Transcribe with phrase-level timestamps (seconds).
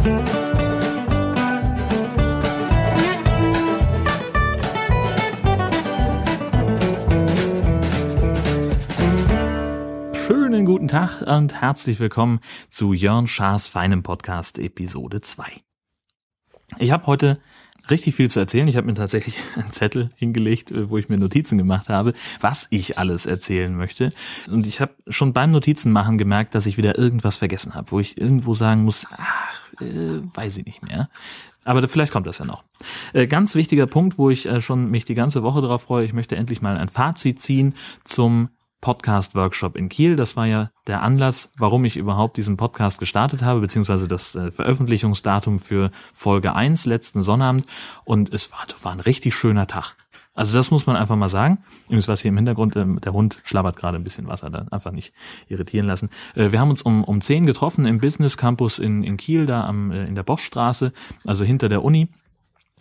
[0.00, 0.14] Schönen
[10.64, 12.40] guten Tag und herzlich willkommen
[12.70, 15.44] zu Jörn Schaas feinem Podcast Episode 2.
[16.78, 17.38] Ich habe heute
[17.90, 18.68] richtig viel zu erzählen.
[18.68, 22.68] Ich habe mir tatsächlich einen Zettel hingelegt, äh, wo ich mir Notizen gemacht habe, was
[22.70, 24.12] ich alles erzählen möchte.
[24.48, 28.18] Und ich habe schon beim Notizenmachen gemerkt, dass ich wieder irgendwas vergessen habe, wo ich
[28.18, 31.08] irgendwo sagen muss, ach, äh, weiß ich nicht mehr.
[31.64, 32.64] Aber vielleicht kommt das ja noch.
[33.12, 36.12] Äh, ganz wichtiger Punkt, wo ich äh, schon mich die ganze Woche darauf freue, ich
[36.12, 37.74] möchte endlich mal ein Fazit ziehen
[38.04, 38.48] zum
[38.80, 40.16] Podcast-Workshop in Kiel.
[40.16, 44.50] Das war ja der Anlass, warum ich überhaupt diesen Podcast gestartet habe, beziehungsweise das äh,
[44.50, 47.66] Veröffentlichungsdatum für Folge 1 letzten Sonnabend.
[48.04, 49.96] Und es war, war ein richtig schöner Tag.
[50.40, 51.58] Also das muss man einfach mal sagen.
[51.84, 54.90] Übrigens, was hier im Hintergrund, äh, der Hund schlabbert gerade ein bisschen Wasser, dann einfach
[54.90, 55.12] nicht
[55.48, 56.08] irritieren lassen.
[56.34, 59.66] Äh, wir haben uns um, um 10 getroffen im Business Campus in, in Kiel, da
[59.66, 60.94] am, äh, in der Boschstraße,
[61.26, 62.08] also hinter der Uni.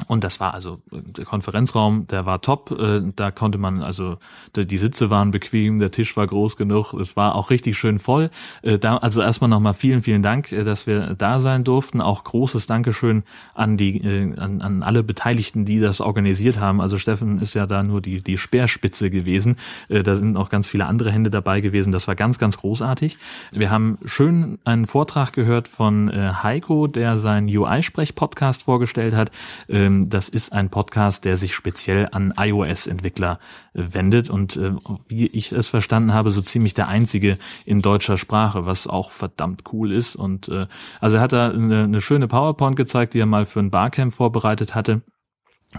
[0.08, 2.72] Und das war also der Konferenzraum, der war top.
[2.72, 4.18] Äh, da konnte man also
[4.56, 6.94] die Sitze waren bequem, der Tisch war groß genug.
[6.94, 8.30] Es war auch richtig schön voll.
[8.62, 12.02] Äh, da also erstmal nochmal vielen vielen Dank, äh, dass wir da sein durften.
[12.02, 14.00] Auch großes Dankeschön an die
[14.38, 16.80] an, an alle Beteiligten, die das organisiert haben.
[16.82, 19.58] Also Steffen ist ja da nur die die Speerspitze gewesen.
[19.90, 21.92] Da sind auch ganz viele andere Hände dabei gewesen.
[21.92, 23.18] Das war ganz ganz großartig.
[23.52, 29.32] Wir haben schön einen Vortrag gehört von Heiko, der seinen UI-Sprech Podcast vorgestellt hat
[29.90, 33.40] das ist ein Podcast, der sich speziell an iOS-Entwickler
[33.74, 34.72] äh, wendet und äh,
[35.08, 39.64] wie ich es verstanden habe, so ziemlich der einzige in deutscher Sprache, was auch verdammt
[39.74, 40.16] cool ist.
[40.16, 40.68] Und äh,
[41.00, 44.14] also er hat da eine, eine schöne PowerPoint gezeigt, die er mal für ein Barcamp
[44.14, 45.02] vorbereitet hatte.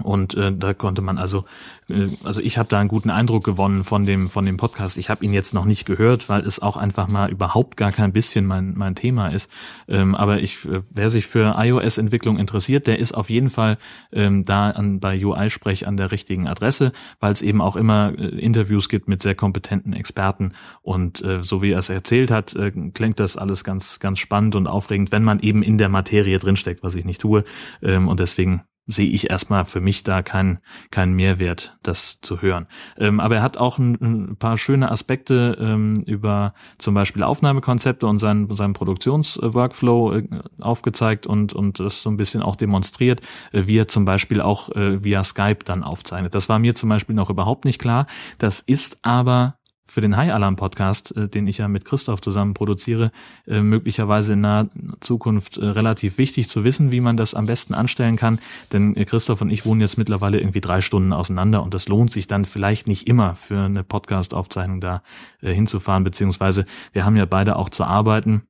[0.05, 1.45] Und äh, da konnte man also,
[1.89, 4.97] äh, also ich habe da einen guten Eindruck gewonnen von dem von dem Podcast.
[4.97, 8.13] Ich habe ihn jetzt noch nicht gehört, weil es auch einfach mal überhaupt gar kein
[8.13, 9.51] bisschen mein mein Thema ist.
[9.89, 13.79] Ähm, aber ich, äh, wer sich für iOS-Entwicklung interessiert, der ist auf jeden Fall
[14.13, 18.29] ähm, da an bei UI-Sprech an der richtigen Adresse, weil es eben auch immer äh,
[18.39, 20.53] Interviews gibt mit sehr kompetenten Experten.
[20.83, 24.55] Und äh, so wie er es erzählt hat, äh, klingt das alles ganz ganz spannend
[24.55, 27.43] und aufregend, wenn man eben in der Materie drinsteckt, was ich nicht tue.
[27.83, 30.59] Ähm, und deswegen sehe ich erstmal für mich da keinen
[30.91, 32.67] keinen Mehrwert, das zu hören.
[32.99, 38.06] Ähm, aber er hat auch ein, ein paar schöne Aspekte ähm, über zum Beispiel Aufnahmekonzepte
[38.06, 40.29] und seinen, seinen Produktionsworkflow äh,
[40.61, 43.21] aufgezeigt und, und das so ein bisschen auch demonstriert,
[43.53, 46.34] äh, wie er zum Beispiel auch äh, via Skype dann aufzeichnet.
[46.34, 48.06] Das war mir zum Beispiel noch überhaupt nicht klar.
[48.39, 49.59] Das ist aber
[49.91, 53.11] für den High Alarm Podcast, äh, den ich ja mit Christoph zusammen produziere,
[53.47, 54.69] äh, möglicherweise in naher
[55.01, 58.39] Zukunft äh, relativ wichtig zu wissen, wie man das am besten anstellen kann.
[58.73, 62.12] Denn äh, Christoph und ich wohnen jetzt mittlerweile irgendwie drei Stunden auseinander und das lohnt
[62.12, 65.03] sich dann vielleicht nicht immer für eine Podcast-Aufzeichnung da
[65.41, 68.43] äh, hinzufahren, beziehungsweise wir haben ja beide auch zu arbeiten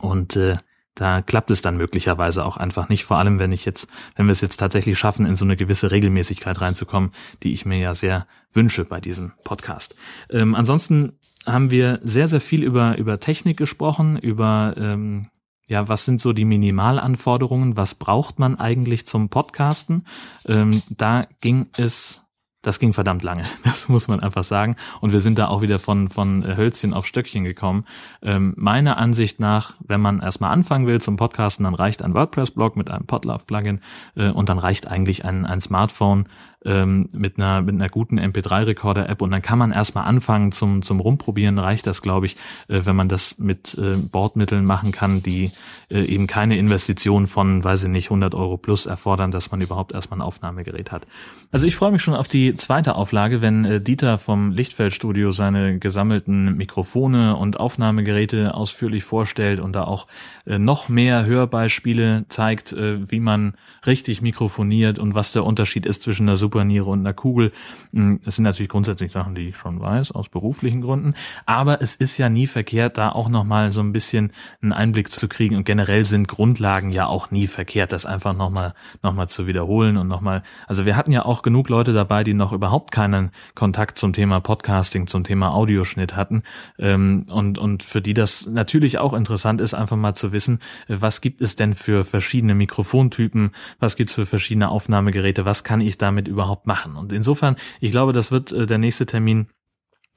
[0.00, 0.56] und äh,
[0.94, 4.32] da klappt es dann möglicherweise auch einfach nicht, vor allem wenn ich jetzt, wenn wir
[4.32, 8.26] es jetzt tatsächlich schaffen, in so eine gewisse Regelmäßigkeit reinzukommen, die ich mir ja sehr
[8.52, 9.94] wünsche bei diesem Podcast.
[10.30, 15.28] Ähm, ansonsten haben wir sehr, sehr viel über, über Technik gesprochen, über ähm,
[15.66, 20.06] ja, was sind so die Minimalanforderungen, was braucht man eigentlich zum Podcasten?
[20.46, 22.21] Ähm, da ging es
[22.62, 24.76] das ging verdammt lange, das muss man einfach sagen.
[25.00, 27.84] Und wir sind da auch wieder von, von Hölzchen auf Stöckchen gekommen.
[28.22, 32.76] Ähm, meiner Ansicht nach, wenn man erstmal anfangen will zum Podcasten, dann reicht ein WordPress-Blog
[32.76, 33.80] mit einem Podlove-Plugin
[34.16, 36.26] äh, und dann reicht eigentlich ein, ein Smartphone
[36.64, 41.00] ähm, mit einer mit einer guten MP3-Recorder-App und dann kann man erstmal anfangen zum zum
[41.00, 41.58] Rumprobieren.
[41.58, 42.36] Reicht das, glaube ich,
[42.68, 45.50] äh, wenn man das mit äh, Bordmitteln machen kann, die
[45.90, 49.92] äh, eben keine Investition von, weiß ich nicht, 100 Euro plus erfordern, dass man überhaupt
[49.92, 51.06] erstmal ein Aufnahmegerät hat.
[51.50, 55.78] Also ich freue mich schon auf die zweite Auflage, wenn äh, Dieter vom Lichtfeldstudio seine
[55.78, 60.06] gesammelten Mikrofone und Aufnahmegeräte ausführlich vorstellt und da auch
[60.46, 63.54] äh, noch mehr Hörbeispiele zeigt, äh, wie man
[63.86, 67.50] richtig mikrofoniert und was der Unterschied ist zwischen einer Superniere und einer Kugel.
[67.94, 71.14] Hm, das sind natürlich grundsätzlich Sachen, die ich schon weiß, aus beruflichen Gründen.
[71.46, 75.28] Aber es ist ja nie verkehrt, da auch nochmal so ein bisschen einen Einblick zu
[75.28, 75.56] kriegen.
[75.56, 79.96] Und generell sind Grundlagen ja auch nie verkehrt, das einfach nochmal noch mal zu wiederholen
[79.96, 80.42] und nochmal.
[80.66, 84.40] Also wir hatten ja auch genug Leute dabei, die noch überhaupt keinen Kontakt zum Thema
[84.40, 86.42] Podcasting, zum Thema Audioschnitt hatten.
[86.78, 91.22] Ähm, und, und für die das natürlich auch interessant ist, einfach mal zu wissen, was
[91.22, 95.96] gibt es denn für verschiedene Mikrofontypen, was gibt es für verschiedene Aufnahmegeräte, was kann ich
[95.96, 96.96] damit überhaupt machen.
[96.96, 99.48] Und insofern, ich glaube, das wird äh, der nächste Termin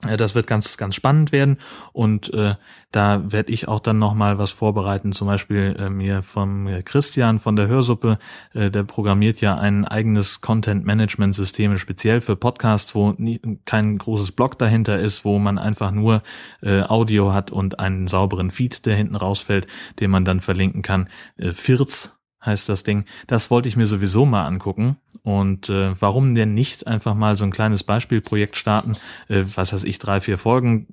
[0.01, 1.57] Das wird ganz, ganz spannend werden
[1.94, 2.56] und äh,
[2.92, 7.56] da werde ich auch dann nochmal was vorbereiten, zum Beispiel äh, mir vom Christian von
[7.56, 8.19] der Hörsuppe,
[8.54, 14.60] äh, der programmiert ja ein eigenes Content-Management-System speziell für Podcasts, wo nie, kein großes Blog
[14.60, 16.21] dahinter ist, wo man einfach nur
[16.62, 19.66] äh, Audio hat und einen sauberen Feed, der hinten rausfällt,
[20.00, 21.10] den man dann verlinken kann.
[21.38, 22.14] Äh, Firz
[22.45, 23.06] heißt das Ding.
[23.27, 24.97] Das wollte ich mir sowieso mal angucken.
[25.24, 28.94] Und äh, warum denn nicht einfach mal so ein kleines Beispielprojekt starten,
[29.27, 30.88] äh, was weiß ich, drei, vier Folgen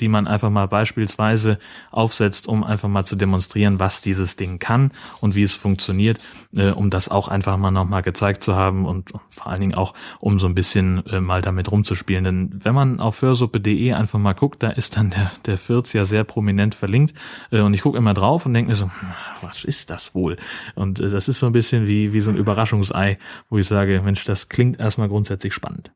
[0.00, 1.58] die man einfach mal beispielsweise
[1.90, 6.24] aufsetzt, um einfach mal zu demonstrieren, was dieses Ding kann und wie es funktioniert,
[6.56, 9.94] äh, um das auch einfach mal nochmal gezeigt zu haben und vor allen Dingen auch,
[10.18, 12.24] um so ein bisschen äh, mal damit rumzuspielen.
[12.24, 16.04] Denn wenn man auf hörsuppe.de einfach mal guckt, da ist dann der, der Firz ja
[16.04, 17.14] sehr prominent verlinkt
[17.50, 19.08] äh, und ich gucke immer drauf und denke mir so, hm,
[19.42, 20.36] was ist das wohl?
[20.74, 24.00] Und äh, das ist so ein bisschen wie, wie so ein Überraschungsei, wo ich sage,
[24.02, 25.92] Mensch, das klingt erstmal grundsätzlich spannend.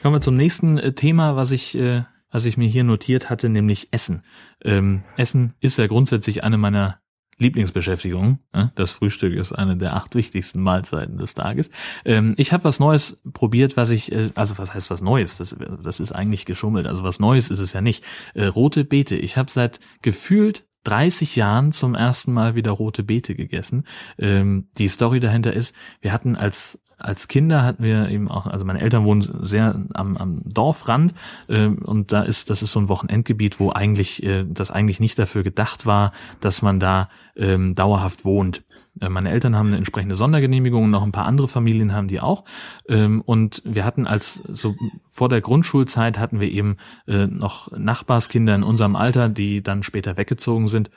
[0.00, 2.04] Kommen wir zum nächsten äh, Thema, was ich äh,
[2.36, 4.22] was ich mir hier notiert hatte, nämlich Essen.
[4.62, 7.00] Ähm, Essen ist ja grundsätzlich eine meiner
[7.38, 8.40] Lieblingsbeschäftigungen.
[8.74, 11.70] Das Frühstück ist eine der acht wichtigsten Mahlzeiten des Tages.
[12.04, 15.38] Ähm, ich habe was Neues probiert, was ich, äh, also was heißt was Neues?
[15.38, 16.86] Das, das ist eigentlich geschummelt.
[16.86, 18.04] Also was Neues ist es ja nicht.
[18.34, 19.16] Äh, rote Beete.
[19.16, 23.86] Ich habe seit gefühlt 30 Jahren zum ersten Mal wieder rote Beete gegessen.
[24.18, 28.64] Ähm, die Story dahinter ist, wir hatten als als Kinder hatten wir eben auch, also
[28.64, 31.14] meine Eltern wohnen sehr am, am Dorfrand
[31.48, 35.18] äh, und da ist, das ist so ein Wochenendgebiet, wo eigentlich äh, das eigentlich nicht
[35.18, 38.64] dafür gedacht war, dass man da ähm, dauerhaft wohnt.
[39.00, 42.20] Äh, meine Eltern haben eine entsprechende Sondergenehmigung und noch ein paar andere Familien haben die
[42.20, 42.44] auch.
[42.88, 44.74] Ähm, und wir hatten als so
[45.10, 50.16] vor der Grundschulzeit hatten wir eben äh, noch Nachbarskinder in unserem Alter, die dann später
[50.16, 50.90] weggezogen sind.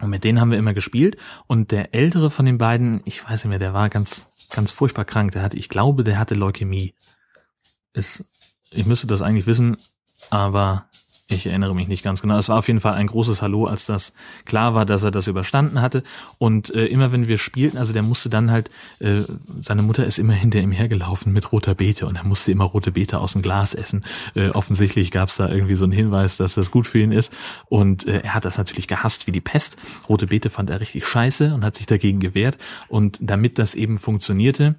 [0.00, 1.16] Und mit denen haben wir immer gespielt.
[1.46, 5.04] Und der ältere von den beiden, ich weiß nicht mehr, der war ganz ganz furchtbar
[5.04, 5.32] krank.
[5.32, 6.94] Der hatte, ich glaube, der hatte Leukämie.
[7.92, 8.24] Ist,
[8.70, 9.76] ich müsste das eigentlich wissen,
[10.30, 10.88] aber
[11.28, 12.38] ich erinnere mich nicht ganz genau.
[12.38, 14.12] Es war auf jeden Fall ein großes Hallo, als das
[14.44, 16.04] klar war, dass er das überstanden hatte.
[16.38, 18.70] Und äh, immer wenn wir spielten, also der musste dann halt,
[19.00, 19.22] äh,
[19.60, 22.92] seine Mutter ist immer hinter ihm hergelaufen mit roter Beete und er musste immer rote
[22.92, 24.02] Beete aus dem Glas essen.
[24.36, 27.32] Äh, offensichtlich gab es da irgendwie so einen Hinweis, dass das gut für ihn ist.
[27.68, 29.76] Und äh, er hat das natürlich gehasst wie die Pest.
[30.08, 32.56] Rote Beete fand er richtig scheiße und hat sich dagegen gewehrt.
[32.86, 34.76] Und damit das eben funktionierte,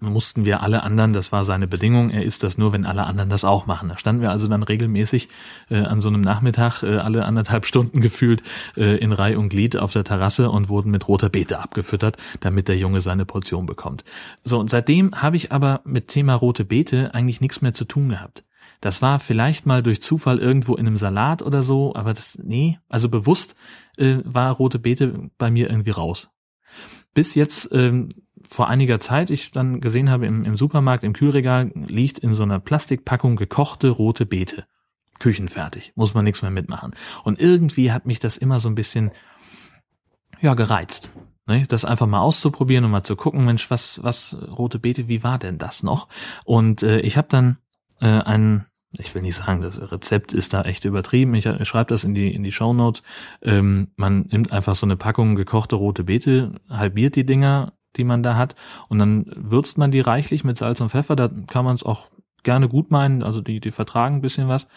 [0.00, 3.30] mussten wir alle anderen, das war seine Bedingung, er isst das nur, wenn alle anderen
[3.30, 3.88] das auch machen.
[3.88, 5.28] Da standen wir also dann regelmäßig
[5.70, 8.42] äh, an so einem Nachmittag, äh, alle anderthalb Stunden gefühlt,
[8.76, 12.68] äh, in Reih und Glied auf der Terrasse und wurden mit roter Beete abgefüttert, damit
[12.68, 14.04] der Junge seine Portion bekommt.
[14.44, 18.10] So, und seitdem habe ich aber mit Thema rote Beete eigentlich nichts mehr zu tun
[18.10, 18.42] gehabt.
[18.80, 22.78] Das war vielleicht mal durch Zufall irgendwo in einem Salat oder so, aber das, nee,
[22.88, 23.56] also bewusst
[23.96, 26.30] äh, war rote Beete bei mir irgendwie raus.
[27.12, 28.08] Bis jetzt ähm,
[28.50, 32.42] vor einiger Zeit ich dann gesehen habe im, im Supermarkt, im Kühlregal, liegt in so
[32.42, 34.66] einer Plastikpackung gekochte rote Beete.
[35.20, 35.92] Küchenfertig.
[35.94, 36.94] Muss man nichts mehr mitmachen.
[37.22, 39.12] Und irgendwie hat mich das immer so ein bisschen,
[40.40, 41.12] ja, gereizt.
[41.46, 41.64] Ne?
[41.68, 45.38] Das einfach mal auszuprobieren und mal zu gucken, Mensch, was, was, rote Beete, wie war
[45.38, 46.08] denn das noch?
[46.44, 47.58] Und äh, ich habe dann
[48.00, 48.66] äh, einen
[48.98, 51.32] ich will nicht sagen, das Rezept ist da echt übertrieben.
[51.34, 53.04] Ich, ich schreibe das in die in die Show Notes.
[53.40, 58.22] Ähm, man nimmt einfach so eine Packung gekochte rote Beete, halbiert die Dinger die man
[58.22, 58.54] da hat.
[58.88, 61.16] Und dann würzt man die reichlich mit Salz und Pfeffer.
[61.16, 62.10] Da kann man es auch
[62.42, 63.22] gerne gut meinen.
[63.22, 64.68] Also die, die vertragen ein bisschen was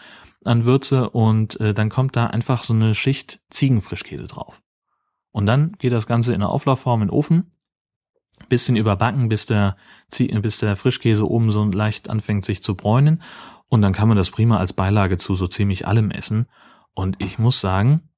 [0.44, 1.10] an Würze.
[1.10, 4.62] Und äh, dann kommt da einfach so eine Schicht Ziegenfrischkäse drauf.
[5.30, 7.50] Und dann geht das Ganze in der Auflaufform in den Ofen.
[8.48, 9.76] Bisschen überbacken, bis der,
[10.10, 13.22] bis der Frischkäse oben so leicht anfängt sich zu bräunen.
[13.68, 16.46] Und dann kann man das prima als Beilage zu so ziemlich allem essen.
[16.94, 18.08] Und ich muss sagen,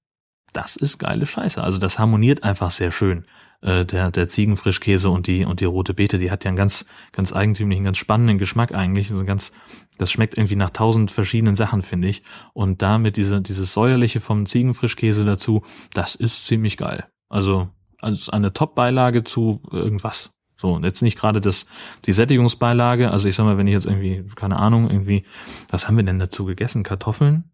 [0.53, 1.63] das ist geile Scheiße.
[1.63, 3.27] Also das harmoniert einfach sehr schön
[3.63, 6.87] äh, der, der Ziegenfrischkäse und die, und die rote Beete, die hat ja einen ganz,
[7.13, 9.11] ganz eigentümlichen, ganz spannenden Geschmack eigentlich.
[9.11, 9.53] Also ganz,
[9.99, 12.23] das schmeckt irgendwie nach tausend verschiedenen Sachen, finde ich.
[12.53, 17.07] Und damit diese, dieses säuerliche vom Ziegenfrischkäse dazu, das ist ziemlich geil.
[17.29, 17.69] Also,
[18.01, 20.31] als eine Top-Beilage zu irgendwas.
[20.57, 21.67] So, und jetzt nicht gerade das,
[22.07, 25.25] die Sättigungsbeilage, also ich sag mal, wenn ich jetzt irgendwie, keine Ahnung, irgendwie,
[25.69, 26.83] was haben wir denn dazu gegessen?
[26.83, 27.51] Kartoffeln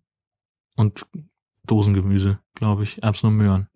[0.77, 1.07] und
[1.67, 3.69] Dosengemüse, glaube ich, Erbsen und Möhren.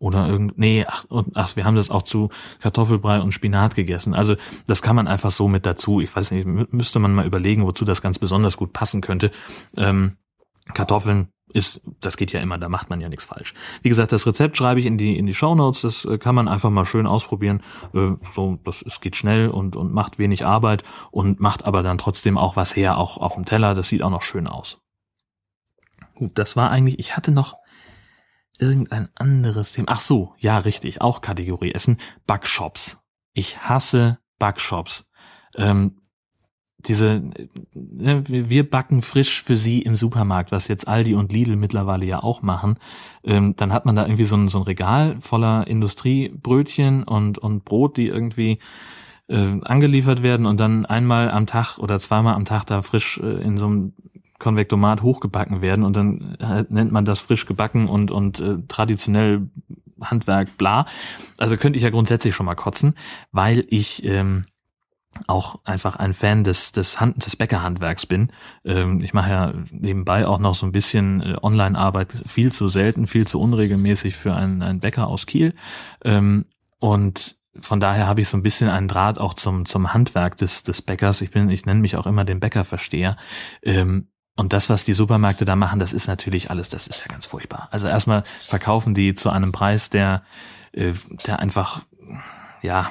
[0.00, 1.04] Oder irgend, nee, ach,
[1.34, 2.30] ach, wir haben das auch zu
[2.60, 4.14] Kartoffelbrei und Spinat gegessen.
[4.14, 4.34] Also
[4.66, 6.00] das kann man einfach so mit dazu.
[6.00, 9.30] Ich weiß nicht, müsste man mal überlegen, wozu das ganz besonders gut passen könnte.
[9.76, 10.16] Ähm,
[10.72, 13.52] Kartoffeln ist, das geht ja immer, da macht man ja nichts falsch.
[13.82, 15.82] Wie gesagt, das Rezept schreibe ich in die in die Show Notes.
[15.82, 17.62] Das äh, kann man einfach mal schön ausprobieren.
[17.92, 21.98] Äh, so, das es geht schnell und und macht wenig Arbeit und macht aber dann
[21.98, 23.74] trotzdem auch was her, auch auf dem Teller.
[23.74, 24.80] Das sieht auch noch schön aus.
[26.14, 26.98] Gut, das war eigentlich.
[26.98, 27.56] Ich hatte noch
[28.60, 29.88] irgendein anderes Thema.
[29.90, 31.98] Ach so, ja, richtig, auch Kategorie Essen.
[32.26, 33.02] Backshops.
[33.32, 35.08] Ich hasse Backshops.
[35.56, 36.00] Ähm,
[36.86, 37.22] diese,
[37.74, 42.22] äh, wir backen frisch für sie im Supermarkt, was jetzt Aldi und Lidl mittlerweile ja
[42.22, 42.78] auch machen.
[43.24, 47.64] Ähm, dann hat man da irgendwie so ein, so ein Regal voller Industriebrötchen und, und
[47.64, 48.58] Brot, die irgendwie
[49.28, 53.42] äh, angeliefert werden und dann einmal am Tag oder zweimal am Tag da frisch äh,
[53.42, 53.92] in so einem
[54.40, 59.48] Konvektomat hochgebacken werden und dann äh, nennt man das frisch gebacken und, und äh, traditionell
[60.02, 60.86] Handwerk bla.
[61.38, 62.94] Also könnte ich ja grundsätzlich schon mal kotzen,
[63.30, 64.46] weil ich ähm,
[65.26, 68.32] auch einfach ein Fan des, des, Hand, des Bäckerhandwerks bin.
[68.64, 73.06] Ähm, ich mache ja nebenbei auch noch so ein bisschen äh, Online-Arbeit, viel zu selten,
[73.06, 75.54] viel zu unregelmäßig für einen, einen Bäcker aus Kiel.
[76.04, 76.46] Ähm,
[76.78, 80.62] und von daher habe ich so ein bisschen einen Draht auch zum, zum Handwerk des,
[80.62, 81.20] des Bäckers.
[81.20, 83.16] Ich bin, ich nenne mich auch immer den Bäckerversteher.
[83.62, 84.06] Ähm,
[84.40, 87.26] und das, was die Supermärkte da machen, das ist natürlich alles, das ist ja ganz
[87.26, 87.68] furchtbar.
[87.72, 90.22] Also erstmal verkaufen die zu einem Preis, der,
[90.72, 90.94] äh,
[91.26, 91.82] der einfach,
[92.62, 92.90] ja,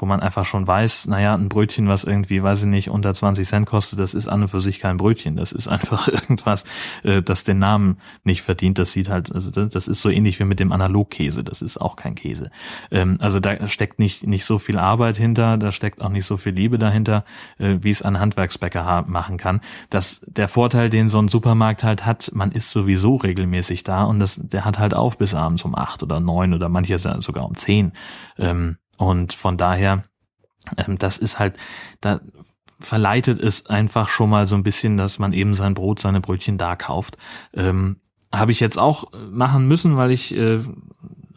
[0.00, 3.46] wo man einfach schon weiß, naja, ein Brötchen, was irgendwie, weiß ich nicht, unter 20
[3.46, 5.36] Cent kostet, das ist an und für sich kein Brötchen.
[5.36, 6.64] Das ist einfach irgendwas,
[7.02, 8.78] äh, das den Namen nicht verdient.
[8.78, 11.44] Das sieht halt, also das ist so ähnlich wie mit dem Analogkäse.
[11.44, 12.50] Das ist auch kein Käse.
[12.90, 16.36] Ähm, also da steckt nicht, nicht so viel Arbeit hinter, da steckt auch nicht so
[16.36, 17.24] viel Liebe dahinter,
[17.58, 19.60] äh, wie es ein Handwerksbäcker machen kann.
[19.90, 24.20] Das, der Vorteil, den so ein Supermarkt halt hat, man ist sowieso regelmäßig da und
[24.20, 27.54] das, der hat halt auf bis abends um acht oder neun oder manche sogar um
[27.56, 27.92] zehn.
[28.38, 30.04] Ähm, und von daher,
[30.76, 31.56] ähm, das ist halt,
[32.02, 32.20] da
[32.80, 36.58] verleitet es einfach schon mal so ein bisschen, dass man eben sein Brot, seine Brötchen
[36.58, 37.16] da kauft.
[37.54, 40.60] Ähm, habe ich jetzt auch machen müssen, weil ich äh,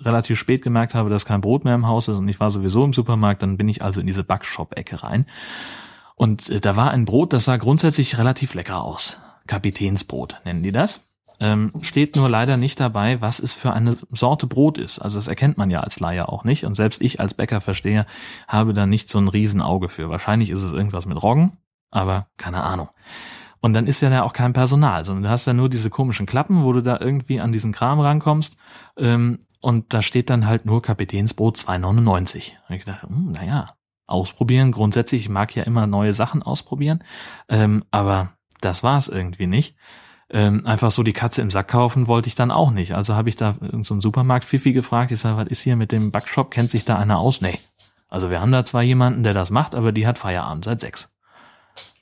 [0.02, 2.84] relativ spät gemerkt habe, dass kein Brot mehr im Haus ist und ich war sowieso
[2.84, 5.26] im Supermarkt, dann bin ich also in diese Backshop-Ecke rein.
[6.16, 9.20] Und äh, da war ein Brot, das sah grundsätzlich relativ lecker aus.
[9.48, 11.08] Kapitänsbrot nennen die das
[11.44, 15.00] ähm, steht nur leider nicht dabei, was es für eine Sorte Brot ist.
[15.00, 16.64] Also das erkennt man ja als Laie auch nicht.
[16.66, 18.06] Und selbst ich als Bäcker verstehe,
[18.48, 20.10] habe da nicht so ein Riesenauge für.
[20.10, 21.52] Wahrscheinlich ist es irgendwas mit Roggen,
[21.92, 22.88] aber keine Ahnung.
[23.60, 26.26] Und dann ist ja da auch kein Personal, sondern du hast ja nur diese komischen
[26.26, 28.56] Klappen, wo du da irgendwie an diesen Kram rankommst.
[28.98, 32.54] Ähm, und da steht dann halt nur Kapitänsbrot 2,99.
[32.70, 33.66] Und ich dachte, hm, naja,
[34.08, 34.72] ausprobieren.
[34.72, 37.04] Grundsätzlich, ich mag ja immer neue Sachen ausprobieren.
[37.50, 38.32] Ähm, aber
[38.62, 39.76] das war es irgendwie nicht
[40.34, 42.96] ähm, einfach so die Katze im Sack kaufen wollte ich dann auch nicht.
[42.96, 45.12] Also habe ich da so einen Supermarkt-Fifi gefragt.
[45.12, 46.50] Ich sage, was ist hier mit dem Backshop?
[46.50, 47.40] Kennt sich da einer aus?
[47.40, 47.60] Nee.
[48.10, 51.14] Also wir haben da zwar jemanden, der das macht, aber die hat Feierabend seit sechs.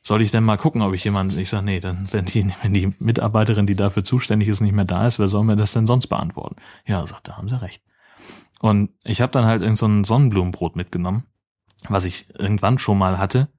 [0.01, 2.73] Soll ich denn mal gucken, ob ich jemanden, ich sage, nee, dann, wenn die, wenn
[2.73, 5.85] die Mitarbeiterin, die dafür zuständig ist, nicht mehr da ist, wer soll mir das denn
[5.85, 6.55] sonst beantworten?
[6.85, 7.83] Ja, sagt, da haben sie recht.
[8.61, 11.25] Und ich habe dann halt irgend so ein Sonnenblumenbrot mitgenommen,
[11.89, 13.49] was ich irgendwann schon mal hatte,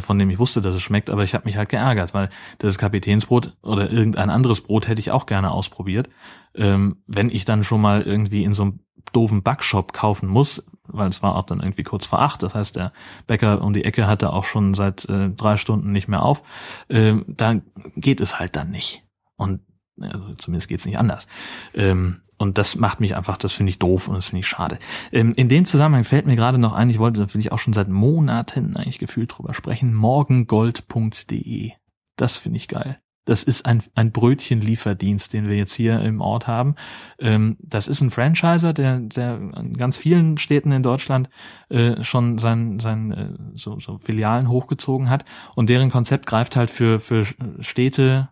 [0.00, 2.78] von dem ich wusste, dass es schmeckt, aber ich habe mich halt geärgert, weil das
[2.78, 6.08] Kapitänsbrot oder irgendein anderes Brot hätte ich auch gerne ausprobiert.
[6.54, 8.80] Ähm, wenn ich dann schon mal irgendwie in so einem
[9.12, 12.76] doofen Backshop kaufen muss, weil es war auch dann irgendwie kurz vor acht, das heißt
[12.76, 12.92] der
[13.26, 16.42] Bäcker um die Ecke hatte auch schon seit äh, drei Stunden nicht mehr auf,
[16.88, 17.60] ähm, da
[17.96, 19.02] geht es halt dann nicht.
[19.36, 19.60] Und
[20.00, 21.26] also zumindest geht's nicht anders.
[21.74, 24.80] Ähm, und das macht mich einfach, das finde ich doof und das finde ich schade.
[25.12, 27.60] Ähm, in dem Zusammenhang fällt mir gerade noch ein, ich wollte, da will ich auch
[27.60, 31.70] schon seit Monaten eigentlich gefühlt drüber sprechen, morgengold.de.
[32.16, 32.98] Das finde ich geil.
[33.24, 36.74] Das ist ein, ein Brötchenlieferdienst, den wir jetzt hier im Ort haben.
[37.20, 41.30] Ähm, das ist ein Franchiser, der, der in ganz vielen Städten in Deutschland
[41.68, 45.24] äh, schon sein, sein äh, so, so Filialen hochgezogen hat.
[45.54, 47.24] Und deren Konzept greift halt für, für
[47.60, 48.30] Städte,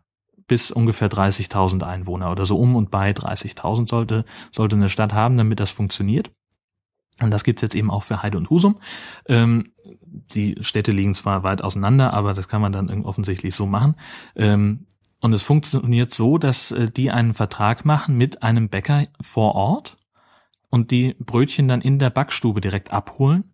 [0.50, 5.36] bis ungefähr 30.000 Einwohner oder so um und bei 30.000 sollte, sollte eine Stadt haben,
[5.36, 6.32] damit das funktioniert.
[7.22, 8.80] Und das gibt's jetzt eben auch für Heide und Husum.
[9.28, 9.72] Ähm,
[10.04, 13.94] die Städte liegen zwar weit auseinander, aber das kann man dann offensichtlich so machen.
[14.34, 14.88] Ähm,
[15.20, 19.98] und es funktioniert so, dass äh, die einen Vertrag machen mit einem Bäcker vor Ort
[20.68, 23.52] und die Brötchen dann in der Backstube direkt abholen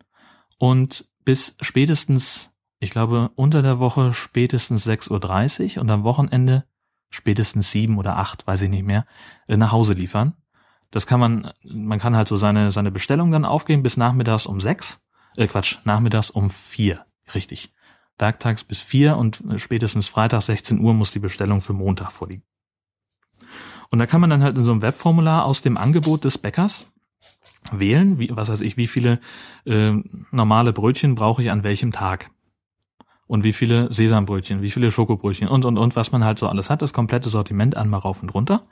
[0.56, 6.64] und bis spätestens, ich glaube, unter der Woche spätestens 6.30 Uhr und am Wochenende
[7.10, 9.06] spätestens sieben oder acht, weiß ich nicht mehr,
[9.46, 10.34] äh, nach Hause liefern.
[10.90, 14.60] Das kann man, man kann halt so seine, seine Bestellung dann aufgeben bis nachmittags um
[14.60, 15.00] sechs,
[15.36, 17.72] äh Quatsch, nachmittags um vier, richtig.
[18.18, 22.44] Werktags bis vier und spätestens Freitag 16 Uhr muss die Bestellung für Montag vorliegen.
[23.90, 26.86] Und da kann man dann halt in so einem Webformular aus dem Angebot des Bäckers
[27.70, 29.20] wählen, wie, was weiß ich, wie viele
[29.64, 29.92] äh,
[30.30, 32.30] normale Brötchen brauche ich an welchem Tag
[33.26, 36.70] und wie viele Sesambrötchen, wie viele Schokobrötchen und und und was man halt so alles
[36.70, 38.62] hat, das komplette Sortiment einmal rauf und runter.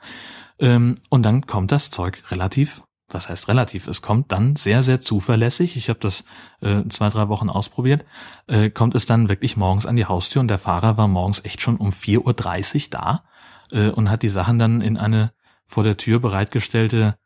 [0.59, 5.01] Ähm, und dann kommt das Zeug relativ, was heißt relativ, es kommt dann sehr, sehr
[5.01, 6.23] zuverlässig, ich habe das
[6.61, 8.05] äh, zwei, drei Wochen ausprobiert,
[8.47, 11.61] äh, kommt es dann wirklich morgens an die Haustür und der Fahrer war morgens echt
[11.61, 13.23] schon um 4.30 Uhr da
[13.71, 15.33] äh, und hat die Sachen dann in eine
[15.67, 17.17] vor der Tür bereitgestellte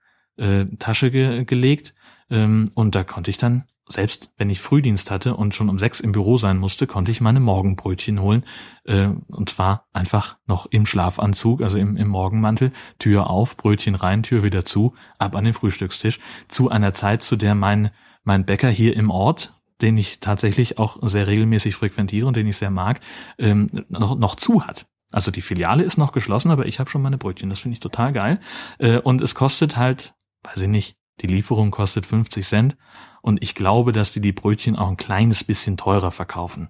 [0.79, 1.93] Tasche ge gelegt.
[2.29, 5.99] Ähm, und da konnte ich dann selbst wenn ich Frühdienst hatte und schon um sechs
[5.99, 8.45] im Büro sein musste, konnte ich meine Morgenbrötchen holen.
[8.85, 14.23] Äh, und zwar einfach noch im Schlafanzug, also im, im Morgenmantel, Tür auf, Brötchen rein,
[14.23, 17.89] Tür wieder zu, ab an den Frühstückstisch, zu einer Zeit, zu der mein,
[18.23, 22.57] mein Bäcker hier im Ort, den ich tatsächlich auch sehr regelmäßig frequentiere und den ich
[22.57, 22.99] sehr mag,
[23.39, 24.85] ähm, noch, noch zu hat.
[25.11, 27.49] Also die Filiale ist noch geschlossen, aber ich habe schon meine Brötchen.
[27.49, 28.39] Das finde ich total geil.
[28.77, 32.77] Äh, und es kostet halt, weiß ich nicht, die Lieferung kostet 50 Cent.
[33.21, 36.69] Und ich glaube, dass die die Brötchen auch ein kleines bisschen teurer verkaufen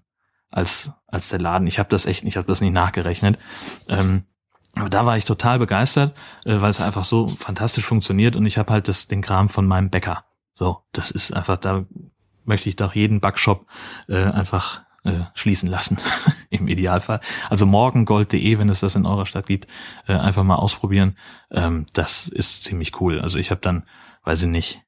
[0.49, 1.67] als, als der Laden.
[1.67, 3.37] Ich habe das echt, ich habe das nicht nachgerechnet.
[3.87, 4.23] Ähm,
[4.75, 6.15] aber da war ich total begeistert,
[6.45, 9.67] äh, weil es einfach so fantastisch funktioniert und ich habe halt das, den Kram von
[9.67, 10.25] meinem Bäcker.
[10.55, 11.85] So, das ist einfach, da
[12.45, 13.65] möchte ich doch jeden Backshop
[14.07, 15.97] äh, einfach äh, schließen lassen,
[16.49, 17.21] im Idealfall.
[17.49, 19.67] Also morgengold.de, wenn es das in eurer Stadt gibt,
[20.07, 21.17] äh, einfach mal ausprobieren.
[21.51, 23.19] Ähm, das ist ziemlich cool.
[23.21, 23.83] Also ich habe dann,
[24.23, 24.81] weiß ich nicht,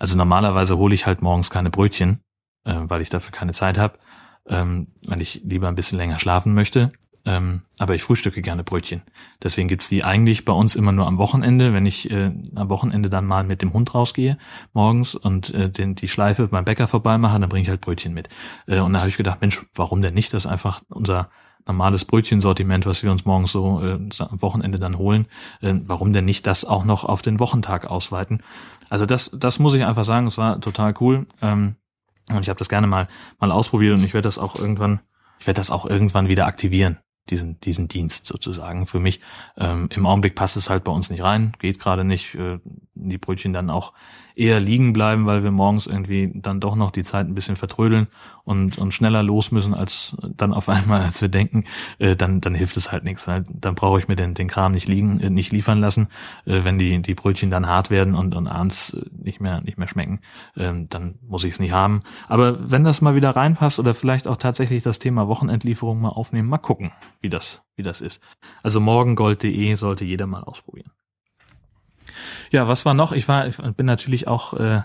[0.00, 2.20] also normalerweise hole ich halt morgens keine Brötchen,
[2.64, 3.98] äh, weil ich dafür keine Zeit habe,
[4.48, 6.90] ähm, weil ich lieber ein bisschen länger schlafen möchte.
[7.26, 9.02] Ähm, aber ich frühstücke gerne Brötchen.
[9.42, 13.10] Deswegen gibt's die eigentlich bei uns immer nur am Wochenende, wenn ich äh, am Wochenende
[13.10, 14.38] dann mal mit dem Hund rausgehe
[14.72, 18.30] morgens und äh, den, die Schleife beim Bäcker vorbeimache, dann bringe ich halt Brötchen mit.
[18.66, 20.32] Äh, und da habe ich gedacht, Mensch, warum denn nicht?
[20.32, 21.28] Das ist einfach unser
[21.66, 25.26] normales Brötchensortiment, was wir uns morgens so äh, am Wochenende dann holen.
[25.60, 28.42] Äh, warum denn nicht das auch noch auf den Wochentag ausweiten?
[28.88, 31.26] Also das, das muss ich einfach sagen, es war total cool.
[31.42, 31.76] Ähm,
[32.30, 35.00] und ich habe das gerne mal mal ausprobiert und ich werde das auch irgendwann,
[35.38, 36.98] ich werde das auch irgendwann wieder aktivieren
[37.30, 39.20] diesen, diesen Dienst sozusagen für mich.
[39.56, 42.34] Ähm, Im Augenblick passt es halt bei uns nicht rein, geht gerade nicht.
[42.34, 42.58] Äh,
[42.94, 43.92] die Brötchen dann auch
[44.36, 48.06] eher liegen bleiben, weil wir morgens irgendwie dann doch noch die Zeit ein bisschen vertrödeln
[48.44, 51.64] und, und schneller los müssen als dann auf einmal, als wir denken,
[51.98, 53.26] äh, dann, dann hilft es halt nichts.
[53.26, 53.46] Halt.
[53.52, 56.08] Dann brauche ich mir den, den Kram nicht liegen, äh, nicht liefern lassen.
[56.46, 59.78] Äh, wenn die, die Brötchen dann hart werden und, und abends äh, nicht mehr, nicht
[59.78, 60.20] mehr schmecken,
[60.56, 62.00] äh, dann muss ich es nicht haben.
[62.28, 66.48] Aber wenn das mal wieder reinpasst oder vielleicht auch tatsächlich das Thema Wochenendlieferung mal aufnehmen,
[66.48, 68.20] mal gucken, wie das, wie das ist.
[68.62, 70.90] Also morgengold.de sollte jeder mal ausprobieren.
[72.50, 73.12] Ja, was war noch?
[73.12, 74.82] Ich war, ich bin natürlich auch äh,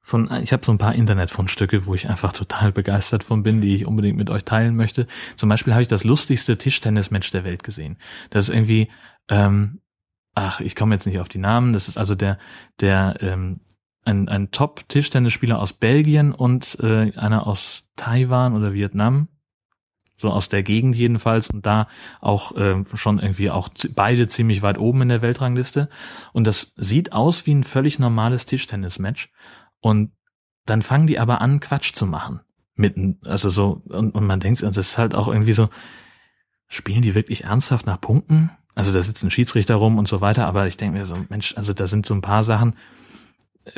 [0.00, 3.74] von, ich habe so ein paar Internetfundstücke, wo ich einfach total begeistert von bin, die
[3.74, 5.06] ich unbedingt mit euch teilen möchte.
[5.36, 7.96] Zum Beispiel habe ich das lustigste Tischtennismatch der Welt gesehen.
[8.30, 8.88] Das ist irgendwie,
[9.28, 9.80] ähm,
[10.34, 11.72] ach, ich komme jetzt nicht auf die Namen.
[11.72, 12.38] Das ist also der,
[12.80, 13.60] der ähm,
[14.04, 19.28] ein, ein Top-Tischtennisspieler aus Belgien und äh, einer aus Taiwan oder Vietnam
[20.16, 21.88] so aus der Gegend jedenfalls und da
[22.20, 25.88] auch äh, schon irgendwie auch beide ziemlich weit oben in der Weltrangliste.
[26.32, 29.30] Und das sieht aus wie ein völlig normales Tischtennismatch.
[29.80, 30.12] Und
[30.66, 32.40] dann fangen die aber an Quatsch zu machen
[32.76, 35.68] mitten also so und, und man denkt also es ist halt auch irgendwie so
[36.68, 38.50] spielen die wirklich ernsthaft nach Punkten?
[38.74, 41.56] Also da sitzt ein Schiedsrichter rum und so weiter aber ich denke mir so Mensch
[41.56, 42.74] also da sind so ein paar Sachen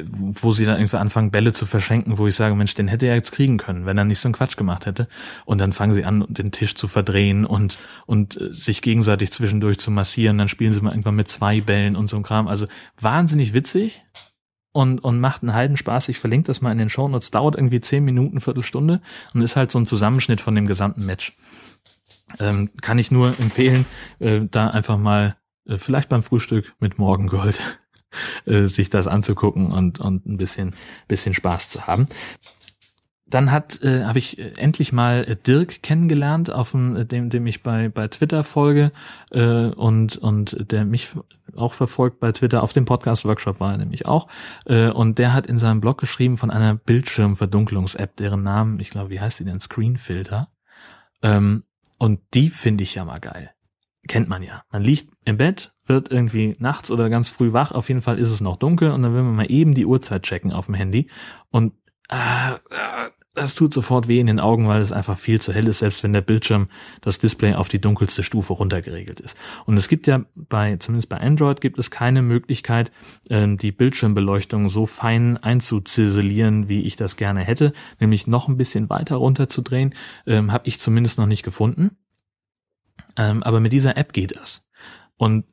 [0.03, 3.15] wo sie dann irgendwie anfangen, Bälle zu verschenken, wo ich sage, Mensch, den hätte er
[3.15, 5.07] jetzt kriegen können, wenn er nicht so einen Quatsch gemacht hätte.
[5.45, 9.79] Und dann fangen sie an, den Tisch zu verdrehen und, und äh, sich gegenseitig zwischendurch
[9.79, 10.39] zu massieren.
[10.39, 12.49] Dann spielen sie mal irgendwann mit zwei Bällen und so ein Kram.
[12.49, 12.67] Also
[13.01, 14.03] wahnsinnig witzig
[14.73, 16.09] und, und macht einen Heidenspaß.
[16.09, 17.31] Ich verlinke das mal in den Shownotes.
[17.31, 19.01] Dauert irgendwie zehn Minuten, Viertelstunde
[19.35, 21.37] und ist halt so ein Zusammenschnitt von dem gesamten Match.
[22.41, 23.87] Ähm, kann ich nur empfehlen,
[24.19, 27.61] äh, da einfach mal äh, vielleicht beim Frühstück mit Morgengold
[28.47, 30.75] äh, sich das anzugucken und, und ein bisschen,
[31.09, 32.07] bisschen Spaß zu haben.
[33.29, 37.47] Dann hat äh, habe ich äh, endlich mal äh, Dirk kennengelernt, auf dem, dem, dem
[37.49, 38.93] ich bei bei Twitter folge
[39.33, 41.09] äh, und und der mich
[41.57, 42.63] auch verfolgt bei Twitter.
[42.63, 44.29] Auf dem Podcast Workshop war er nämlich auch
[44.67, 49.11] äh, und der hat in seinem Blog geschrieben von einer Bildschirmverdunklungs-App, deren Namen ich glaube,
[49.11, 49.59] wie heißt die denn?
[49.59, 50.49] Screenfilter.
[51.21, 51.65] Ähm,
[51.99, 53.51] und die finde ich ja mal geil.
[54.07, 54.63] Kennt man ja.
[54.71, 57.73] Man liegt im Bett, wird irgendwie nachts oder ganz früh wach.
[57.73, 60.23] Auf jeden Fall ist es noch dunkel und dann will man mal eben die Uhrzeit
[60.23, 61.09] checken auf dem Handy
[61.51, 61.75] und
[62.09, 65.69] äh, äh, das tut sofort weh in den Augen, weil es einfach viel zu hell
[65.69, 66.69] ist, selbst wenn der Bildschirm,
[67.03, 69.37] das Display auf die dunkelste Stufe runtergeregelt ist.
[69.67, 72.91] Und es gibt ja bei, zumindest bei Android gibt es keine Möglichkeit,
[73.29, 78.89] äh, die Bildschirmbeleuchtung so fein einzuziselieren, wie ich das gerne hätte, nämlich noch ein bisschen
[78.89, 79.95] weiter runterzudrehen,
[80.27, 81.91] ähm, habe ich zumindest noch nicht gefunden.
[83.17, 84.67] Ähm, aber mit dieser App geht das.
[85.17, 85.45] Und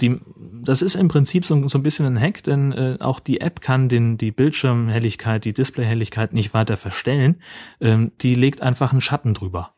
[0.00, 0.20] die,
[0.62, 3.60] das ist im Prinzip so, so ein bisschen ein Hack, denn äh, auch die App
[3.60, 7.40] kann den, die Bildschirmhelligkeit, die Displayhelligkeit nicht weiter verstellen.
[7.80, 9.74] Ähm, die legt einfach einen Schatten drüber.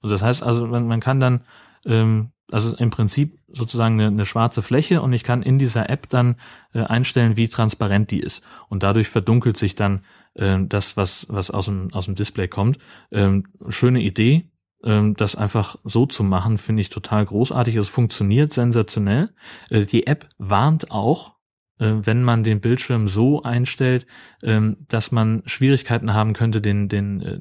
[0.00, 1.40] Und das heißt also, man, man kann dann,
[1.84, 6.08] ähm, also im Prinzip sozusagen eine, eine schwarze Fläche und ich kann in dieser App
[6.08, 6.36] dann
[6.72, 8.44] äh, einstellen, wie transparent die ist.
[8.68, 12.78] Und dadurch verdunkelt sich dann äh, das, was, was aus dem, aus dem Display kommt.
[13.10, 14.48] Ähm, schöne Idee,
[14.80, 17.74] das einfach so zu machen, finde ich total großartig.
[17.74, 19.30] Es funktioniert sensationell.
[19.70, 21.34] Äh, die App warnt auch,
[21.78, 24.06] äh, wenn man den Bildschirm so einstellt,
[24.42, 27.40] ähm, dass man Schwierigkeiten haben könnte, den, den, äh,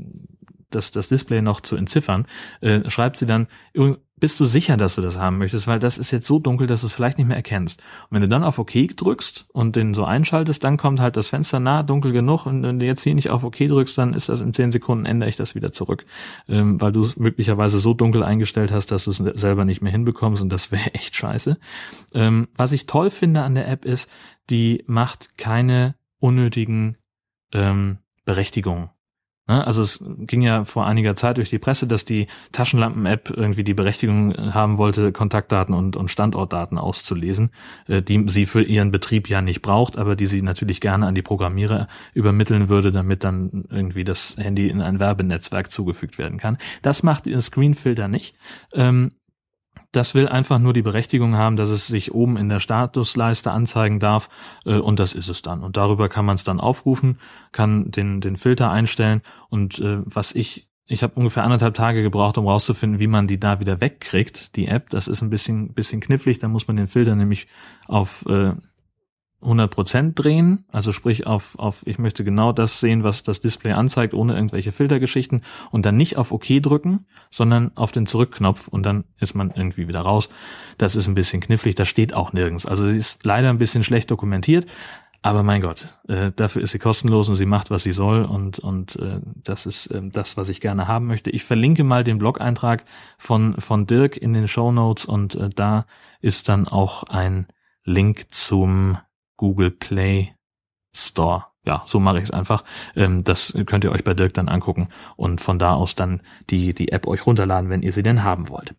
[0.69, 2.27] das, das Display noch zu entziffern,
[2.62, 3.47] äh, schreibt sie dann,
[4.19, 6.82] bist du sicher, dass du das haben möchtest, weil das ist jetzt so dunkel, dass
[6.82, 7.80] du es vielleicht nicht mehr erkennst.
[8.10, 11.27] Und wenn du dann auf OK drückst und den so einschaltest, dann kommt halt das
[11.27, 14.30] Fenster nah, dunkel genug und wenn du jetzt hier nicht auf OK drückst, dann ist
[14.30, 16.06] das in zehn Sekunden, ändere ich das wieder zurück,
[16.47, 19.91] ähm, weil du es möglicherweise so dunkel eingestellt hast, dass du es selber nicht mehr
[19.91, 21.58] hinbekommst und das wäre echt scheiße.
[22.15, 24.10] Ähm, was ich toll finde an der App ist,
[24.49, 26.97] die macht keine unnötigen
[27.53, 28.89] ähm, Berechtigungen.
[29.47, 29.65] Ne?
[29.65, 33.73] Also es ging ja vor einiger Zeit durch die Presse, dass die Taschenlampen-App irgendwie die
[33.73, 37.51] Berechtigung haben wollte, Kontaktdaten und, und Standortdaten auszulesen,
[37.88, 41.15] äh, die sie für ihren Betrieb ja nicht braucht, aber die sie natürlich gerne an
[41.15, 46.57] die Programmierer übermitteln würde, damit dann irgendwie das Handy in ein Werbenetzwerk zugefügt werden kann.
[46.81, 48.36] Das macht ihr Screenfilter nicht.
[48.73, 49.12] Ähm,
[49.91, 54.00] das will einfach nur die Berechtigung haben, dass es sich oben in der Statusleiste anzeigen
[54.00, 54.30] darf
[54.65, 55.63] äh, und das ist es dann.
[55.63, 57.19] Und darüber kann man es dann aufrufen,
[57.52, 62.38] kann den, den Filter einstellen und äh, was ich ich habe ungefähr anderthalb Tage gebraucht,
[62.38, 64.89] um rauszufinden, wie man die da wieder wegkriegt, die App.
[64.89, 66.39] Das ist ein bisschen, bisschen knifflig.
[66.39, 67.47] Da muss man den Filter nämlich
[67.88, 68.54] auf äh,
[69.41, 74.15] 100% drehen, also sprich auf, auf, ich möchte genau das sehen, was das Display anzeigt,
[74.15, 79.04] ohne irgendwelche Filtergeschichten und dann nicht auf OK drücken, sondern auf den Zurückknopf und dann
[79.19, 80.30] ist man irgendwie wieder raus.
[80.80, 82.65] Das ist ein bisschen knifflig, das steht auch nirgends.
[82.65, 84.65] Also sie ist leider ein bisschen schlecht dokumentiert,
[85.21, 88.58] aber mein Gott, äh, dafür ist sie kostenlos und sie macht, was sie soll und,
[88.58, 91.30] und äh, das ist äh, das, was ich gerne haben möchte.
[91.30, 92.86] Ich verlinke mal den Blog-Eintrag
[93.19, 95.86] von, von Dirk in den Show Notes und äh, da
[96.21, 97.47] ist dann auch ein
[97.84, 98.97] Link zum
[99.38, 100.34] Google Play
[100.93, 101.45] Store.
[101.65, 102.63] Ja, so mache ich es einfach.
[102.95, 106.73] Ähm, das könnt ihr euch bei Dirk dann angucken und von da aus dann die,
[106.73, 108.73] die App euch runterladen, wenn ihr sie denn haben wollt.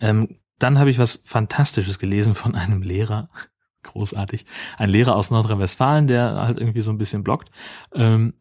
[0.00, 3.28] Ähm, dann habe ich was Fantastisches gelesen von einem Lehrer.
[3.82, 4.46] Großartig.
[4.76, 7.50] Ein Lehrer aus Nordrhein-Westfalen, der halt irgendwie so ein bisschen blockt.
[7.94, 8.34] Ähm,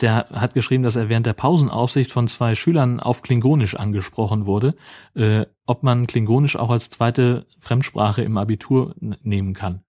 [0.00, 4.74] der hat geschrieben, dass er während der Pausenaufsicht von zwei Schülern auf Klingonisch angesprochen wurde,
[5.14, 9.83] äh, ob man Klingonisch auch als zweite Fremdsprache im Abitur nehmen kann.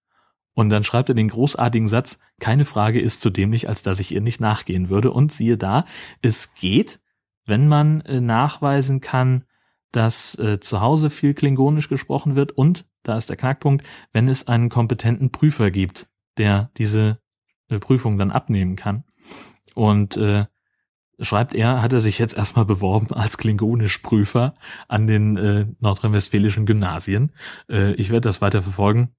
[0.56, 4.14] Und dann schreibt er den großartigen Satz, keine Frage ist so dämlich, als dass ich
[4.14, 5.12] ihr nicht nachgehen würde.
[5.12, 5.86] Und siehe da,
[6.22, 7.02] es geht,
[7.46, 9.44] wenn man äh, nachweisen kann,
[9.92, 14.48] dass äh, zu Hause viel Klingonisch gesprochen wird und, da ist der Knackpunkt, wenn es
[14.48, 17.20] einen kompetenten Prüfer gibt, der diese
[17.70, 19.04] äh, Prüfung dann abnehmen kann.
[19.74, 20.46] Und äh,
[21.20, 24.56] schreibt er, hat er sich jetzt erstmal beworben als Klingonisch-Prüfer
[24.88, 27.34] an den äh, nordrhein-westfälischen Gymnasien.
[27.70, 29.16] Äh, ich werde das weiter verfolgen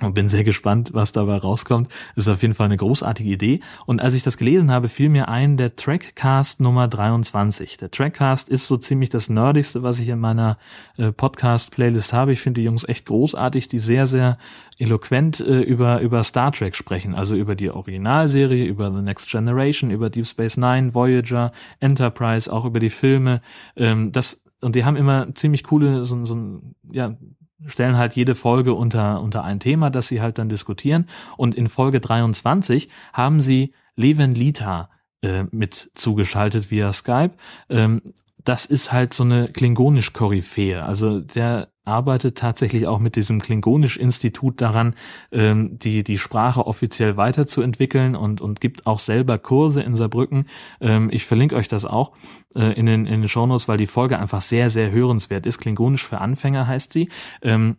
[0.00, 1.90] und bin sehr gespannt, was dabei rauskommt.
[2.14, 3.60] Ist auf jeden Fall eine großartige Idee.
[3.84, 7.78] Und als ich das gelesen habe, fiel mir ein der Trackcast Nummer 23.
[7.78, 10.56] Der Trackcast ist so ziemlich das Nerdigste, was ich in meiner
[10.98, 12.32] äh, Podcast-Playlist habe.
[12.32, 14.38] Ich finde die Jungs echt großartig, die sehr, sehr
[14.78, 17.16] eloquent äh, über, über Star Trek sprechen.
[17.16, 22.64] Also über die Originalserie, über The Next Generation, über Deep Space Nine, Voyager, Enterprise, auch
[22.64, 23.40] über die Filme.
[23.76, 27.16] Ähm, das und die haben immer ziemlich coole, so, so ja,
[27.66, 31.06] stellen halt jede Folge unter, unter ein Thema, das sie halt dann diskutieren.
[31.36, 34.90] Und in Folge 23 haben sie Leven Lita
[35.22, 37.32] äh, mit zugeschaltet via Skype.
[37.68, 38.02] Ähm,
[38.44, 40.82] das ist halt so eine klingonisch-Koryphäe.
[40.82, 44.94] Also der arbeitet tatsächlich auch mit diesem Klingonisch-Institut daran,
[45.32, 50.46] ähm, die, die Sprache offiziell weiterzuentwickeln und, und gibt auch selber Kurse in Saarbrücken.
[50.80, 52.12] Ähm, ich verlinke euch das auch
[52.54, 55.58] äh, in den, in den Shownotes, weil die Folge einfach sehr, sehr hörenswert ist.
[55.58, 57.08] Klingonisch für Anfänger heißt sie.
[57.42, 57.78] Ähm,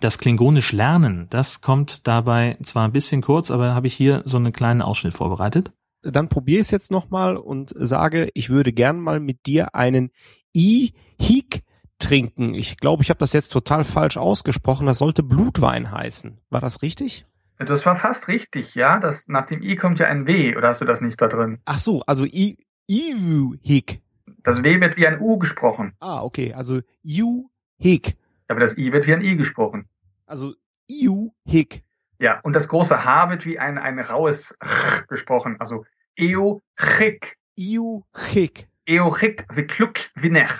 [0.00, 4.38] das Klingonisch lernen, das kommt dabei zwar ein bisschen kurz, aber habe ich hier so
[4.38, 5.70] einen kleinen Ausschnitt vorbereitet.
[6.02, 10.10] Dann probiere ich es jetzt nochmal und sage, ich würde gern mal mit dir einen
[10.56, 11.62] I-Hik
[12.02, 12.54] trinken.
[12.54, 14.86] Ich glaube, ich habe das jetzt total falsch ausgesprochen.
[14.86, 16.38] Das sollte Blutwein heißen.
[16.50, 17.26] War das richtig?
[17.58, 18.98] Das war fast richtig, ja.
[18.98, 21.60] Das, nach dem I kommt ja ein W, oder hast du das nicht da drin?
[21.64, 24.02] Ach so, also I, Ivu Hick.
[24.42, 25.94] Das W wird wie ein U gesprochen.
[26.00, 28.16] Ah, okay, also Iu Hick.
[28.48, 29.88] Aber das I wird wie ein I gesprochen.
[30.26, 30.54] Also
[30.88, 31.84] Iu Hick.
[32.18, 35.56] Ja, und das große H wird wie ein, ein raues R gesprochen.
[35.58, 35.84] Also
[36.16, 37.36] Eo Chick.
[37.56, 38.68] Iu Chick.
[38.86, 40.52] Eo Chick wie Kluck wie Nech.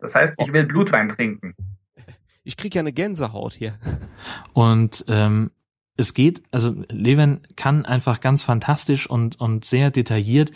[0.00, 1.54] Das heißt, ich will Blutwein trinken.
[2.42, 3.78] Ich krieg ja eine Gänsehaut hier.
[4.52, 5.50] Und ähm,
[5.96, 10.50] es geht, also Leven kann einfach ganz fantastisch und, und sehr detailliert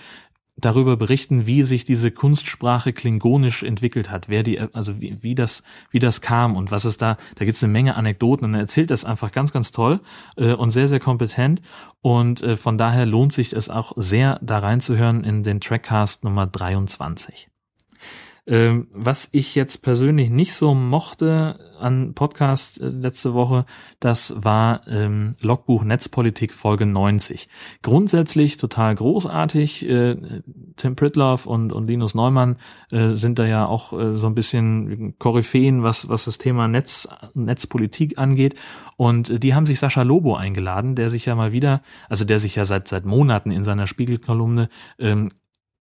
[0.57, 5.65] darüber berichten, wie sich diese Kunstsprache klingonisch entwickelt hat, wer die, also wie, wie das,
[5.91, 8.91] wie das kam und was es da, da gibt's eine Menge Anekdoten und er erzählt
[8.91, 10.01] das einfach ganz, ganz toll
[10.37, 11.61] äh, und sehr, sehr kompetent
[12.03, 16.47] und äh, von daher lohnt sich es auch sehr, da reinzuhören in den Trackcast Nummer
[16.47, 17.49] 23.
[18.47, 23.65] Ähm, was ich jetzt persönlich nicht so mochte an Podcast äh, letzte Woche,
[24.01, 27.49] das war ähm, Logbuch Netzpolitik Folge 90.
[27.81, 29.89] Grundsätzlich total großartig.
[29.89, 30.17] Äh,
[30.77, 32.57] Tim Pritloff und, und Linus Neumann
[32.91, 37.09] äh, sind da ja auch äh, so ein bisschen Koryphäen, was, was das Thema Netz,
[37.33, 38.57] Netzpolitik angeht.
[38.99, 41.81] Und äh, die haben sich Sascha Lobo eingeladen, der sich ja mal wieder,
[42.11, 45.31] also der sich ja seit, seit Monaten in seiner Spiegelkolumne ähm,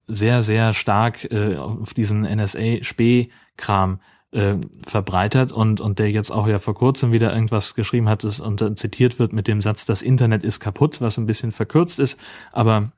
[0.10, 4.00] sehr, sehr stark äh, auf diesen NSA-Spee-Kram
[4.32, 8.40] äh, verbreitert und, und der jetzt auch ja vor kurzem wieder irgendwas geschrieben hat das,
[8.40, 12.20] und zitiert wird mit dem Satz, das Internet ist kaputt, was ein bisschen verkürzt ist,
[12.52, 12.92] aber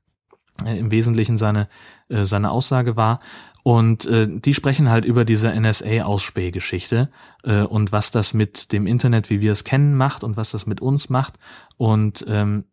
[0.65, 1.67] äh, im Wesentlichen seine,
[2.09, 3.19] äh, seine Aussage war.
[3.63, 7.11] Und äh, die sprechen halt über diese NSA-Ausspähgeschichte
[7.43, 10.65] äh, und was das mit dem Internet, wie wir es kennen, macht und was das
[10.65, 11.35] mit uns macht.
[11.77, 12.65] Und ähm,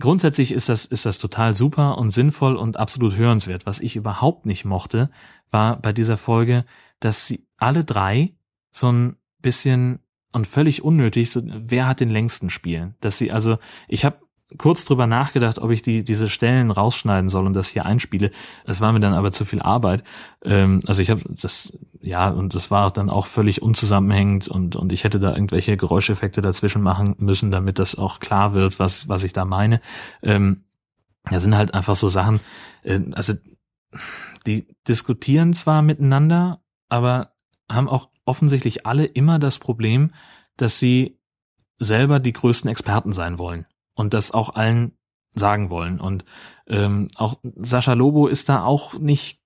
[0.00, 3.66] grundsätzlich ist das, ist das total super und sinnvoll und absolut hörenswert.
[3.66, 5.10] Was ich überhaupt nicht mochte,
[5.50, 6.64] war bei dieser Folge,
[7.00, 8.34] dass sie alle drei
[8.72, 10.00] so ein bisschen
[10.32, 12.94] und völlig unnötig, so, wer hat den längsten spielen.
[13.00, 14.18] Dass sie also, ich habe
[14.58, 18.30] kurz drüber nachgedacht, ob ich die diese Stellen rausschneiden soll und das hier einspiele.
[18.64, 20.04] Es war mir dann aber zu viel Arbeit.
[20.44, 24.92] Ähm, also ich habe das ja und das war dann auch völlig unzusammenhängend und und
[24.92, 29.24] ich hätte da irgendwelche Geräuscheffekte dazwischen machen müssen, damit das auch klar wird, was was
[29.24, 29.80] ich da meine.
[30.22, 30.64] Ähm,
[31.24, 32.40] da sind halt einfach so Sachen.
[32.82, 33.34] Äh, also
[34.46, 37.32] die diskutieren zwar miteinander, aber
[37.70, 40.12] haben auch offensichtlich alle immer das Problem,
[40.56, 41.18] dass sie
[41.80, 44.92] selber die größten Experten sein wollen und das auch allen
[45.34, 46.00] sagen wollen.
[46.00, 46.24] Und
[46.68, 49.40] ähm, auch Sascha Lobo ist da auch nicht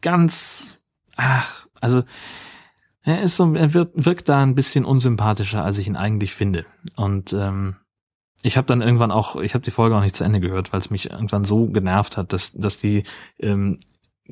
[0.00, 0.78] ganz,
[1.16, 2.04] ach, also
[3.02, 6.66] er ist so, er wird, wirkt da ein bisschen unsympathischer, als ich ihn eigentlich finde.
[6.94, 7.76] Und ähm,
[8.42, 10.80] ich habe dann irgendwann auch, ich habe die Folge auch nicht zu Ende gehört, weil
[10.80, 13.04] es mich irgendwann so genervt hat, dass, dass die
[13.38, 13.80] ähm,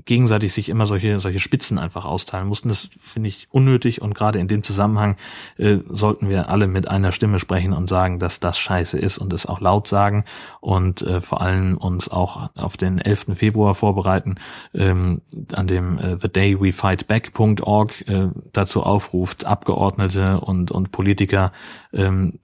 [0.04, 2.68] gegenseitig sich immer solche solche Spitzen einfach austeilen mussten.
[2.68, 5.16] Das finde ich unnötig und gerade in dem Zusammenhang
[5.56, 9.32] äh, sollten wir alle mit einer Stimme sprechen und sagen, dass das scheiße ist und
[9.32, 10.24] es auch laut sagen
[10.60, 13.28] und äh, vor allem uns auch auf den 11.
[13.34, 14.36] Februar vorbereiten,
[14.74, 21.52] ähm, an dem äh, thedaywefightback.org äh, dazu aufruft, Abgeordnete und und Politiker
[21.92, 22.38] ähm,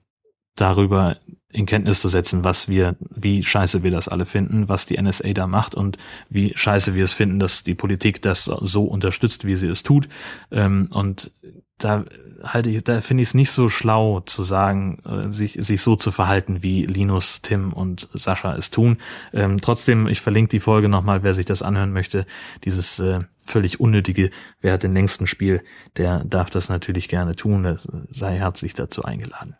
[0.55, 1.17] darüber
[1.53, 5.33] in Kenntnis zu setzen, was wir, wie scheiße wir das alle finden, was die NSA
[5.33, 5.97] da macht und
[6.29, 10.09] wie scheiße wir es finden, dass die Politik das so unterstützt, wie sie es tut.
[10.51, 11.31] Ähm, und
[11.77, 12.05] da
[12.43, 15.95] halte ich, da finde ich es nicht so schlau zu sagen, äh, sich, sich so
[15.95, 18.97] zu verhalten, wie Linus, Tim und Sascha es tun.
[19.33, 22.25] Ähm, trotzdem, ich verlinke die Folge nochmal, wer sich das anhören möchte.
[22.63, 25.61] Dieses äh, völlig unnötige, wer hat den längsten Spiel,
[25.97, 27.77] der darf das natürlich gerne tun.
[28.09, 29.55] sei herzlich dazu eingeladen.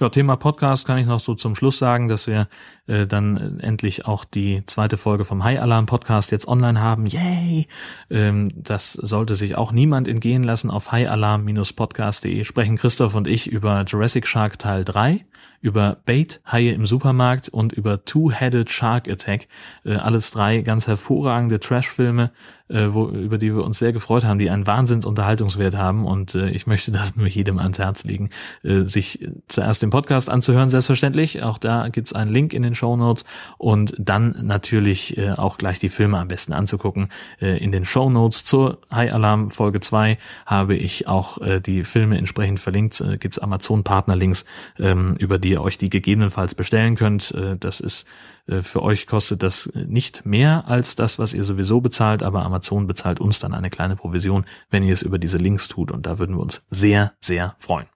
[0.00, 2.48] Ja, Thema Podcast kann ich noch so zum Schluss sagen, dass wir
[2.86, 7.06] äh, dann endlich auch die zweite Folge vom High Alarm Podcast jetzt online haben.
[7.06, 7.68] Yay!
[8.10, 10.70] Ähm, das sollte sich auch niemand entgehen lassen.
[10.70, 15.24] Auf highalarm-podcast.de sprechen Christoph und ich über Jurassic Shark Teil 3
[15.64, 19.48] über Bait, Haie im Supermarkt und über Two-Headed Shark Attack.
[19.82, 22.32] Äh, alles drei ganz hervorragende Trash-Filme,
[22.68, 26.48] äh, wo, über die wir uns sehr gefreut haben, die einen Wahnsinnsunterhaltungswert haben und äh,
[26.50, 28.30] ich möchte das nur jedem ans Herz legen,
[28.62, 31.42] äh, sich zuerst den Podcast anzuhören, selbstverständlich.
[31.42, 33.24] Auch da gibt's einen Link in den Show Notes
[33.58, 37.08] und dann natürlich äh, auch gleich die Filme am besten anzugucken.
[37.40, 41.84] Äh, in den Show Notes zur High Alarm Folge 2 habe ich auch äh, die
[41.84, 43.00] Filme entsprechend verlinkt.
[43.00, 44.44] Äh, gibt's Amazon-Partner-Links,
[44.78, 47.32] ähm, über die ihr euch die gegebenenfalls bestellen könnt.
[47.32, 48.06] Äh, das ist
[48.46, 53.20] für euch kostet das nicht mehr als das, was ihr sowieso bezahlt, aber Amazon bezahlt
[53.20, 56.36] uns dann eine kleine Provision, wenn ihr es über diese Links tut und da würden
[56.36, 57.86] wir uns sehr, sehr freuen.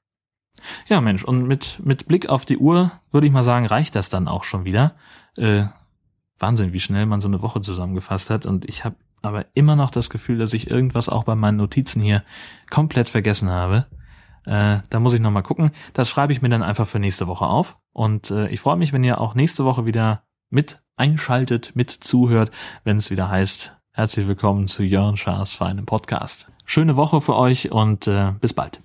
[0.89, 4.09] Ja, Mensch, und mit, mit Blick auf die Uhr würde ich mal sagen, reicht das
[4.09, 4.97] dann auch schon wieder.
[5.37, 5.67] Äh,
[6.39, 9.91] Wahnsinn, wie schnell man so eine Woche zusammengefasst hat und ich habe aber immer noch
[9.91, 12.23] das Gefühl, dass ich irgendwas auch bei meinen Notizen hier
[12.71, 13.87] komplett vergessen habe.
[14.45, 15.73] Äh, da muss ich nochmal gucken.
[15.93, 17.77] Das schreibe ich mir dann einfach für nächste Woche auf.
[17.93, 22.51] Und äh, ich freue mich, wenn ihr auch nächste Woche wieder mit einschaltet, mit zuhört,
[22.85, 26.51] wenn es wieder heißt, herzlich willkommen zu Jörn Schaas feinem Podcast.
[26.65, 28.81] Schöne Woche für euch und äh, bis bald.